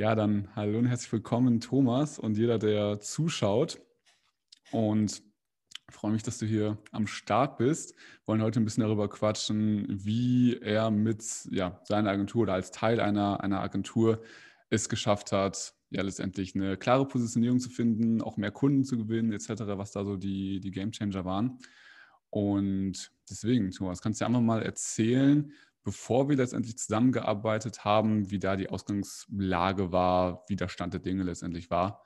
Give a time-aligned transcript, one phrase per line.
[0.00, 3.82] Ja, dann hallo und herzlich willkommen, Thomas und jeder, der zuschaut.
[4.72, 5.22] Und
[5.90, 7.94] freue mich, dass du hier am Start bist.
[7.94, 12.70] Wir wollen heute ein bisschen darüber quatschen, wie er mit ja, seiner Agentur oder als
[12.70, 14.22] Teil einer, einer Agentur
[14.70, 19.32] es geschafft hat, ja letztendlich eine klare Positionierung zu finden, auch mehr Kunden zu gewinnen,
[19.32, 21.58] etc., was da so die, die Game Changer waren.
[22.30, 25.52] Und deswegen, Thomas, kannst du dir einfach mal erzählen,
[25.90, 31.24] bevor wir letztendlich zusammengearbeitet haben, wie da die Ausgangslage war, wie der Stand der Dinge
[31.24, 32.04] letztendlich war.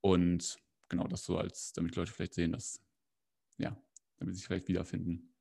[0.00, 0.56] Und
[0.88, 2.80] genau das so als, damit Leute vielleicht sehen, dass,
[3.58, 3.76] ja,
[4.16, 5.34] damit sie sich vielleicht wiederfinden.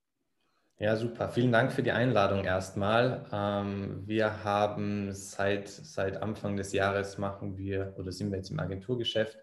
[0.77, 1.29] Ja, super.
[1.29, 3.29] Vielen Dank für die Einladung erstmal.
[3.31, 8.59] Ähm, wir haben seit, seit Anfang des Jahres machen wir oder sind wir jetzt im
[8.59, 9.37] Agenturgeschäft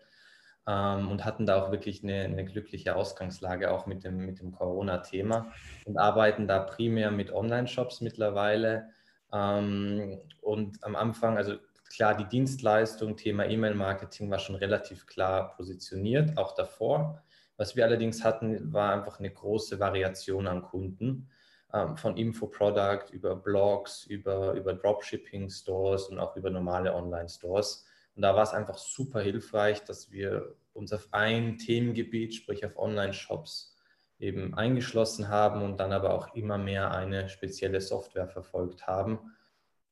[0.66, 4.52] ähm, und hatten da auch wirklich eine, eine, glückliche Ausgangslage auch mit dem, mit dem
[4.52, 5.52] Corona-Thema
[5.84, 8.90] und arbeiten da primär mit Online-Shops mittlerweile.
[9.32, 11.56] Ähm, und am Anfang, also
[11.90, 17.22] klar, die Dienstleistung, Thema E-Mail-Marketing war schon relativ klar positioniert, auch davor.
[17.56, 21.28] Was wir allerdings hatten, war einfach eine große Variation an Kunden
[21.72, 27.86] ähm, von Infoproduct über Blogs, über, über Dropshipping-Stores und auch über normale Online-Stores.
[28.14, 32.76] Und da war es einfach super hilfreich, dass wir uns auf ein Themengebiet, sprich auf
[32.76, 33.76] Online-Shops,
[34.18, 39.18] eben eingeschlossen haben und dann aber auch immer mehr eine spezielle Software verfolgt haben.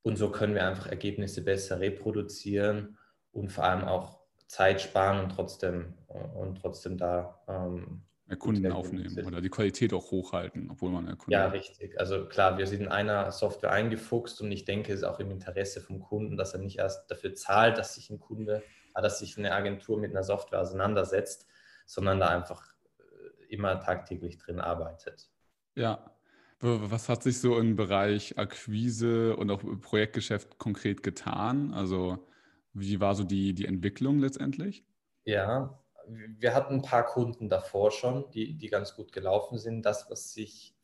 [0.03, 2.97] Und so können wir einfach Ergebnisse besser reproduzieren
[3.33, 5.95] und vor allem auch Zeit sparen und trotzdem,
[6.35, 8.03] und trotzdem da ähm,
[8.37, 9.27] Kunden aufnehmen sind.
[9.27, 11.99] oder die Qualität auch hochhalten, obwohl man Kunden Ja, richtig.
[11.99, 15.31] Also klar, wir sind in einer Software eingefuchst und ich denke, es ist auch im
[15.31, 18.63] Interesse vom Kunden, dass er nicht erst dafür zahlt, dass sich ein Kunde,
[18.95, 21.47] äh, dass sich eine Agentur mit einer Software auseinandersetzt,
[21.87, 25.29] sondern da einfach äh, immer tagtäglich drin arbeitet.
[25.75, 26.15] Ja.
[26.63, 31.73] Was hat sich so im Bereich Akquise und auch Projektgeschäft konkret getan?
[31.73, 32.19] Also
[32.75, 34.85] wie war so die, die Entwicklung letztendlich?
[35.25, 35.81] Ja,
[36.39, 39.83] wir hatten ein paar Kunden davor schon, die, die ganz gut gelaufen sind.
[39.83, 40.75] Das, was sich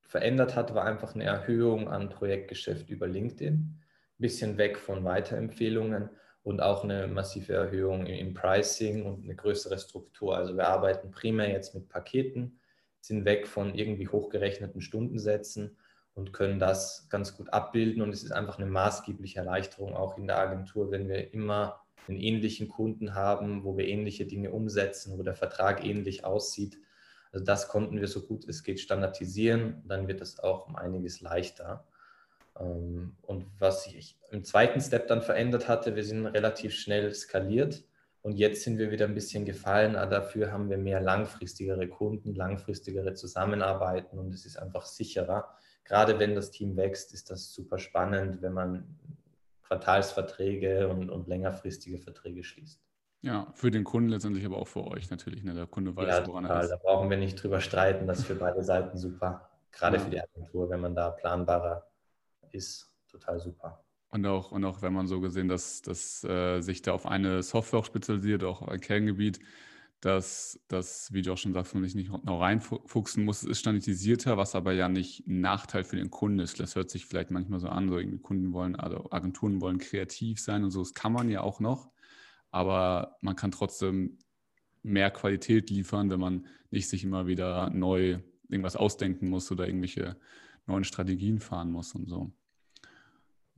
[0.00, 3.54] verändert hat, war einfach eine Erhöhung an Projektgeschäft über LinkedIn.
[3.54, 3.78] Ein
[4.18, 6.10] bisschen weg von Weiterempfehlungen
[6.42, 10.36] und auch eine massive Erhöhung im Pricing und eine größere Struktur.
[10.36, 12.58] Also wir arbeiten primär jetzt mit Paketen,
[13.00, 15.76] sind weg von irgendwie hochgerechneten Stundensätzen
[16.14, 18.02] und können das ganz gut abbilden.
[18.02, 22.18] Und es ist einfach eine maßgebliche Erleichterung auch in der Agentur, wenn wir immer einen
[22.18, 26.78] ähnlichen Kunden haben, wo wir ähnliche Dinge umsetzen, wo der Vertrag ähnlich aussieht.
[27.32, 31.20] Also das konnten wir so gut es geht standardisieren, dann wird es auch um einiges
[31.20, 31.86] leichter.
[32.58, 37.84] Ähm, und was sich im zweiten Step dann verändert hatte, wir sind relativ schnell skaliert
[38.22, 42.34] und jetzt sind wir wieder ein bisschen gefallen, aber dafür haben wir mehr langfristigere Kunden,
[42.34, 45.54] langfristigere Zusammenarbeiten und es ist einfach sicherer.
[45.84, 48.98] Gerade wenn das Team wächst, ist das super spannend, wenn man
[49.70, 52.82] Quartalsverträge und, und längerfristige Verträge schließt.
[53.22, 55.44] Ja, für den Kunden letztendlich, aber auch für euch natürlich.
[55.44, 55.54] Ne?
[55.54, 56.58] Der Kunde weiß, ja, woran total.
[56.58, 56.70] er ist.
[56.70, 58.06] Da brauchen wir nicht drüber streiten.
[58.08, 59.48] Das ist für beide Seiten super.
[59.70, 60.02] Gerade ja.
[60.02, 61.86] für die Agentur, wenn man da planbarer
[62.50, 63.84] ist, total super.
[64.08, 67.44] Und auch, und auch wenn man so gesehen, dass, dass äh, sich da auf eine
[67.44, 69.38] Software auch spezialisiert, auch ein Kerngebiet,
[70.00, 73.42] dass das, wie du auch schon sagst, man sich nicht noch reinfuchsen muss.
[73.42, 76.58] Es ist standardisierter, was aber ja nicht ein Nachteil für den Kunden ist.
[76.58, 80.40] Das hört sich vielleicht manchmal so an, so irgendwie Kunden wollen, also Agenturen wollen kreativ
[80.40, 80.80] sein und so.
[80.80, 81.90] Das kann man ja auch noch,
[82.50, 84.18] aber man kann trotzdem
[84.82, 90.16] mehr Qualität liefern, wenn man nicht sich immer wieder neu irgendwas ausdenken muss oder irgendwelche
[90.66, 92.32] neuen Strategien fahren muss und so.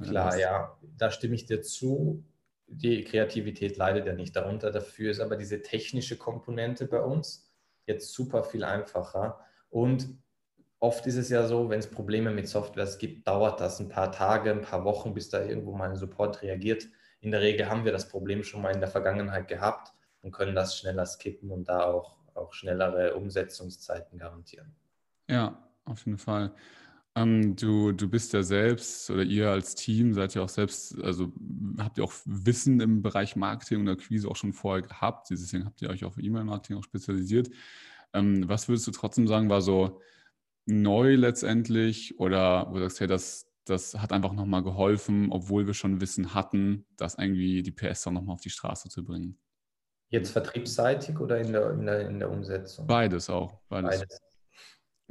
[0.00, 2.24] Klar, ja, da stimme ich dir zu
[2.66, 4.70] die Kreativität leidet ja nicht darunter.
[4.70, 7.52] Dafür ist aber diese technische Komponente bei uns
[7.86, 9.40] jetzt super viel einfacher.
[9.70, 10.08] Und
[10.78, 14.12] oft ist es ja so, wenn es Probleme mit Softwares gibt, dauert das ein paar
[14.12, 16.88] Tage, ein paar Wochen, bis da irgendwo mal ein Support reagiert.
[17.20, 19.92] In der Regel haben wir das Problem schon mal in der Vergangenheit gehabt
[20.22, 24.74] und können das schneller skippen und da auch, auch schnellere Umsetzungszeiten garantieren.
[25.28, 26.52] Ja, auf jeden Fall.
[27.14, 31.30] Ähm, du, du bist ja selbst oder ihr als Team seid ja auch selbst, also
[31.78, 35.28] habt ihr auch Wissen im Bereich Marketing und Akquise auch schon vorher gehabt.
[35.30, 37.50] Deswegen habt ihr euch auf E-Mail-Marketing auch spezialisiert.
[38.14, 40.00] Ähm, was würdest du trotzdem sagen, war so
[40.64, 45.74] neu letztendlich oder wo du sagst, hey, das, das hat einfach nochmal geholfen, obwohl wir
[45.74, 49.38] schon Wissen hatten, das irgendwie die PS auch nochmal auf die Straße zu bringen?
[50.08, 52.86] Jetzt vertriebsseitig oder in der, in der, in der Umsetzung?
[52.86, 53.60] Beides auch.
[53.68, 54.00] Beides.
[54.00, 54.31] Beides.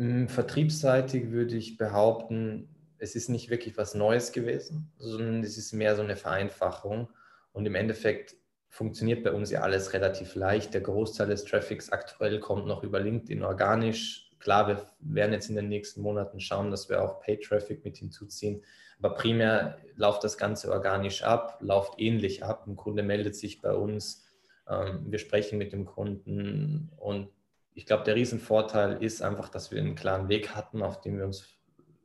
[0.02, 2.68] Hm, vertriebsseitig würde ich behaupten,
[2.98, 7.08] es ist nicht wirklich was Neues gewesen, sondern es ist mehr so eine Vereinfachung.
[7.52, 8.36] Und im Endeffekt
[8.68, 10.74] funktioniert bei uns ja alles relativ leicht.
[10.74, 14.32] Der Großteil des Traffics aktuell kommt noch über LinkedIn organisch.
[14.40, 18.64] Klar, wir werden jetzt in den nächsten Monaten schauen, dass wir auch Pay-Traffic mit hinzuziehen.
[18.98, 22.66] Aber primär läuft das Ganze organisch ab, läuft ähnlich ab.
[22.66, 24.26] Ein Kunde meldet sich bei uns,
[24.68, 27.30] ähm, wir sprechen mit dem Kunden und
[27.74, 31.26] ich glaube, der Riesenvorteil ist einfach, dass wir einen klaren Weg hatten, auf dem wir
[31.26, 31.46] uns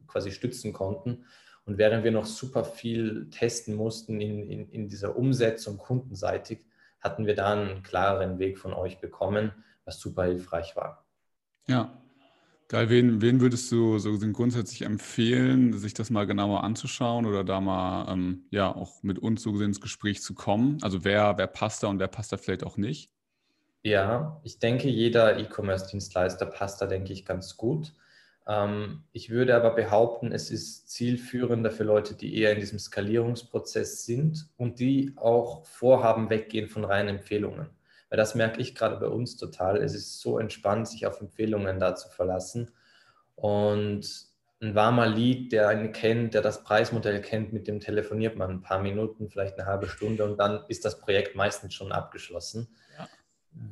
[0.07, 1.25] quasi stützen konnten.
[1.65, 6.65] Und während wir noch super viel testen mussten in, in, in dieser Umsetzung kundenseitig,
[7.01, 9.53] hatten wir da einen klareren Weg von euch bekommen,
[9.85, 11.05] was super hilfreich war.
[11.67, 12.01] Ja,
[12.69, 12.89] geil.
[12.89, 18.13] Wen, wen würdest du so grundsätzlich empfehlen, sich das mal genauer anzuschauen oder da mal
[18.13, 20.79] ähm, ja auch mit uns so gesehen ins Gespräch zu kommen?
[20.83, 23.11] Also wer, wer passt da und wer passt da vielleicht auch nicht?
[23.87, 27.95] Ja, ich denke, jeder E-Commerce-Dienstleister passt da, denke ich, ganz gut.
[28.45, 34.05] Ähm, ich würde aber behaupten, es ist zielführender für Leute, die eher in diesem Skalierungsprozess
[34.05, 37.71] sind und die auch vorhaben, weggehen von reinen Empfehlungen.
[38.09, 39.77] Weil das merke ich gerade bei uns total.
[39.77, 42.73] Es ist so entspannt, sich auf Empfehlungen da zu verlassen.
[43.37, 44.05] Und
[44.61, 48.63] ein warmer Lied, der einen kennt, der das Preismodell kennt, mit dem telefoniert man ein
[48.63, 52.67] paar Minuten, vielleicht eine halbe Stunde und dann ist das Projekt meistens schon abgeschlossen.
[52.99, 53.07] Ja.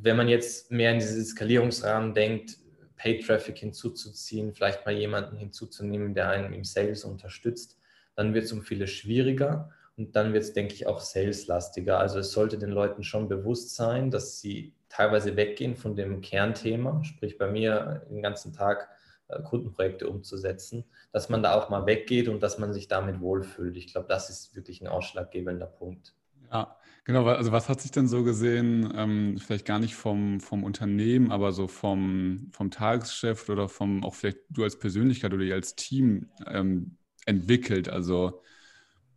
[0.02, 2.58] Wenn man jetzt mehr in diesen Skalierungsrahmen denkt,
[2.96, 7.78] Pay-Traffic hinzuzuziehen, vielleicht mal jemanden hinzuzunehmen, der einen im Sales unterstützt,
[8.14, 11.98] dann wird es um vieles schwieriger und dann wird es, denke ich, auch saleslastiger.
[11.98, 17.02] Also es sollte den Leuten schon bewusst sein, dass sie teilweise weggehen von dem Kernthema,
[17.04, 18.88] sprich bei mir den ganzen Tag
[19.28, 23.76] äh, Kundenprojekte umzusetzen, dass man da auch mal weggeht und dass man sich damit wohlfühlt.
[23.76, 26.14] Ich glaube, das ist wirklich ein ausschlaggebender Punkt.
[26.54, 27.26] Ja, genau.
[27.26, 31.52] Also was hat sich denn so gesehen, ähm, vielleicht gar nicht vom, vom Unternehmen, aber
[31.52, 36.30] so vom, vom Tagesgeschäft oder vom, auch vielleicht du als Persönlichkeit oder ihr als Team
[36.46, 36.96] ähm,
[37.26, 37.88] entwickelt?
[37.88, 38.40] Also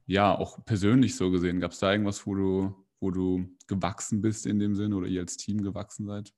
[0.07, 1.59] ja, auch persönlich so gesehen.
[1.59, 5.21] Gab es da irgendwas, wo du, wo du gewachsen bist in dem Sinn oder ihr
[5.21, 6.33] als Team gewachsen seid?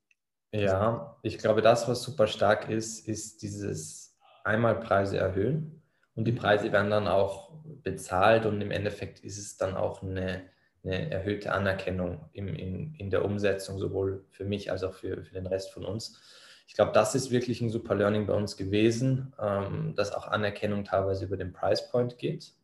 [0.52, 5.80] Ja, ich glaube, das, was super stark ist, ist dieses einmal Preise erhöhen
[6.14, 10.50] und die Preise werden dann auch bezahlt und im Endeffekt ist es dann auch eine
[10.84, 15.34] eine erhöhte Anerkennung im, in, in der Umsetzung, sowohl für mich als auch für, für
[15.34, 16.20] den Rest von uns.
[16.66, 20.84] Ich glaube, das ist wirklich ein super Learning bei uns gewesen, ähm, dass auch Anerkennung
[20.84, 22.54] teilweise über den Price Point geht.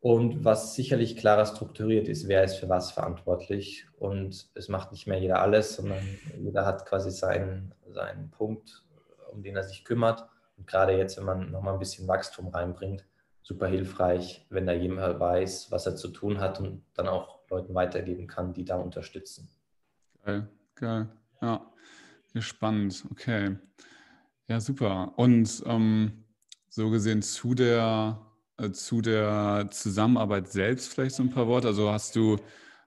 [0.00, 3.86] Und was sicherlich klarer strukturiert ist, wer ist für was verantwortlich.
[3.98, 6.02] Und es macht nicht mehr jeder alles, sondern
[6.36, 8.82] jeder hat quasi seinen, seinen Punkt,
[9.30, 10.28] um den er sich kümmert.
[10.58, 13.06] Und gerade jetzt, wenn man nochmal ein bisschen Wachstum reinbringt,
[13.42, 17.74] super hilfreich, wenn da jemand weiß, was er zu tun hat und dann auch Leuten
[17.74, 19.48] weitergeben kann, die da unterstützen.
[20.24, 21.08] Geil, geil.
[21.40, 21.72] Ja,
[22.38, 23.04] spannend.
[23.10, 23.56] Okay.
[24.48, 25.12] Ja, super.
[25.16, 26.24] Und ähm,
[26.68, 28.20] so gesehen zu der,
[28.56, 31.68] äh, zu der Zusammenarbeit selbst vielleicht so ein paar Worte.
[31.68, 32.38] Also hast du,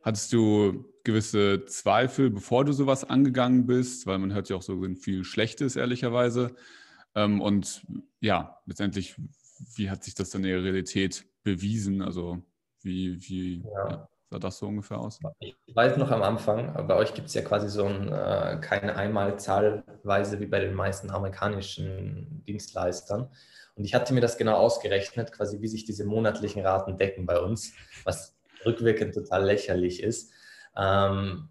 [0.02, 4.08] hattest du gewisse Zweifel, bevor du sowas angegangen bist?
[4.08, 6.56] Weil man hört ja auch so viel Schlechtes, ehrlicherweise.
[7.14, 7.86] Ähm, und
[8.22, 9.16] ja, letztendlich,
[9.76, 12.02] wie hat sich das dann in der Realität bewiesen?
[12.02, 12.42] Also
[12.82, 13.90] wie, wie ja.
[13.90, 15.20] Ja, sah das so ungefähr aus?
[15.40, 18.96] Ich weiß noch am Anfang, bei euch gibt es ja quasi so ein, äh, keine
[18.96, 23.30] Einmalzahlweise wie bei den meisten amerikanischen Dienstleistern.
[23.76, 27.40] Und ich hatte mir das genau ausgerechnet, quasi wie sich diese monatlichen Raten decken bei
[27.40, 27.74] uns,
[28.04, 28.36] was
[28.66, 30.32] rückwirkend total lächerlich ist.
[30.78, 31.50] Ähm,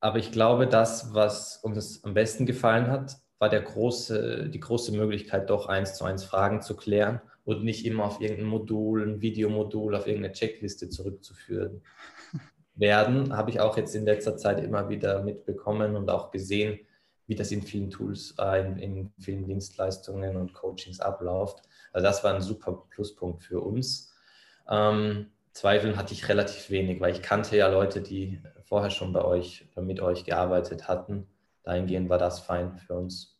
[0.00, 4.92] aber ich glaube, das, was uns am besten gefallen hat, war der große, die große
[4.92, 9.20] Möglichkeit, doch eins zu eins Fragen zu klären und nicht immer auf irgendein Modul, ein
[9.20, 11.82] Videomodul, auf irgendeine Checkliste zurückzuführen
[12.74, 13.36] werden.
[13.36, 16.78] Habe ich auch jetzt in letzter Zeit immer wieder mitbekommen und auch gesehen,
[17.26, 21.62] wie das in vielen Tools, äh, in, in, vielen Dienstleistungen und Coachings abläuft.
[21.92, 24.12] Also das war ein super Pluspunkt für uns.
[24.68, 29.24] Ähm, Zweifeln hatte ich relativ wenig, weil ich kannte ja Leute, die vorher schon bei
[29.24, 31.28] euch, mit euch gearbeitet hatten.
[31.64, 33.38] Dahingehend war das fein für uns.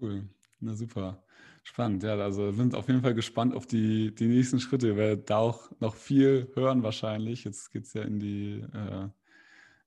[0.00, 0.28] Cool,
[0.60, 1.22] na super.
[1.64, 2.14] Spannend, ja.
[2.16, 4.88] Also sind auf jeden Fall gespannt auf die, die nächsten Schritte.
[4.88, 7.44] Wir werden da auch noch viel hören wahrscheinlich.
[7.44, 9.08] Jetzt geht es ja in die, äh,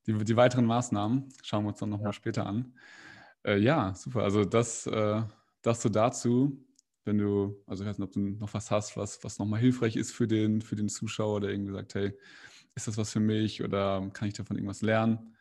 [0.06, 1.28] die, die, weiteren Maßnahmen.
[1.42, 2.12] Schauen wir uns dann nochmal ja.
[2.12, 2.74] später an.
[3.44, 4.22] Äh, ja, super.
[4.22, 5.22] Also das, äh,
[5.62, 6.64] das so dazu.
[7.04, 9.96] Wenn du, also ich weiß nicht, ob du noch was hast, was, was nochmal hilfreich
[9.96, 12.12] ist für den, für den Zuschauer, der irgendwie sagt, hey,
[12.76, 15.36] ist das was für mich oder kann ich davon irgendwas lernen?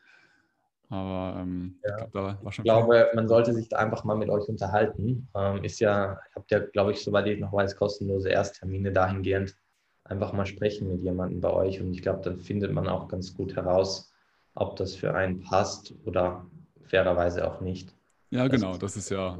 [0.91, 2.05] Aber ähm, ja.
[2.05, 5.29] ich, glaub, ich glaube, man sollte sich da einfach mal mit euch unterhalten.
[5.33, 9.55] Ähm, ist ja, habt ja, glaube ich, soweit ich noch weiß, kostenlose Ersttermine dahingehend.
[10.03, 13.33] Einfach mal sprechen mit jemandem bei euch und ich glaube, dann findet man auch ganz
[13.33, 14.11] gut heraus,
[14.53, 16.45] ob das für einen passt oder
[16.83, 17.95] fairerweise auch nicht.
[18.29, 19.39] Ja, das genau, das ist ja,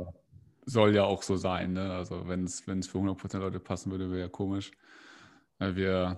[0.66, 1.74] soll ja auch so sein.
[1.74, 1.92] Ne?
[1.92, 4.72] Also wenn es für 100% Leute passen würde, wäre ja komisch.
[5.60, 6.18] Wir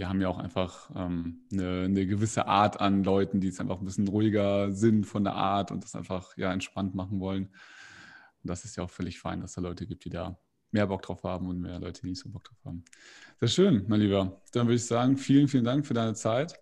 [0.00, 3.80] wir haben ja auch einfach ähm, eine, eine, gewisse Art an Leuten, die es einfach
[3.80, 7.44] ein bisschen ruhiger sind von der Art und das einfach ja entspannt machen wollen.
[7.44, 10.38] Und das ist ja auch völlig fein, dass da Leute gibt, die da
[10.70, 12.82] mehr Bock drauf haben und mehr Leute, die nicht so Bock drauf haben.
[13.40, 14.40] Sehr schön, mein Lieber.
[14.52, 16.58] Dann würde ich sagen, vielen, vielen Dank für deine Zeit.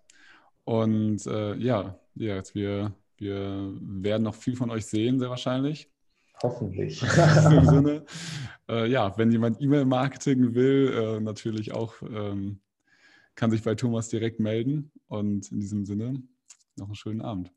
[0.65, 5.89] Und äh, ja, ja, wir, wir werden noch viel von euch sehen, sehr wahrscheinlich.
[6.43, 7.01] Hoffentlich.
[7.51, 8.05] In Sinne,
[8.67, 12.59] äh, ja, wenn jemand E-Mail-Marketing will, äh, natürlich auch, ähm,
[13.39, 14.91] kann sich bei Thomas direkt melden.
[15.07, 16.21] Und in diesem Sinne,
[16.75, 17.53] noch einen schönen Abend.